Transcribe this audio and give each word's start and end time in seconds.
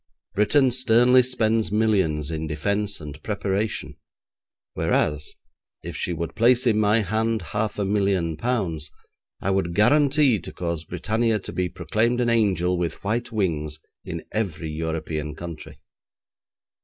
Britain 0.33 0.71
sternly 0.71 1.21
spends 1.21 1.71
millions 1.71 2.31
in 2.31 2.47
defence 2.47 2.99
and 2.99 3.21
preparation, 3.21 3.97
whereas, 4.73 5.33
if 5.83 5.95
she 5.95 6.11
would 6.11 6.33
place 6.33 6.65
in 6.65 6.79
my 6.79 7.01
hand 7.01 7.43
half 7.53 7.77
a 7.77 7.85
million 7.85 8.35
pounds 8.35 8.89
I 9.41 9.51
would 9.51 9.75
guarantee 9.75 10.39
to 10.39 10.51
cause 10.51 10.85
Britannia 10.85 11.37
to 11.37 11.51
be 11.53 11.69
proclaimed 11.69 12.19
an 12.19 12.31
angel 12.31 12.79
with 12.79 13.03
white 13.03 13.31
wings 13.31 13.79
in 14.03 14.25
every 14.33 14.71
European 14.71 15.35
country. 15.35 15.77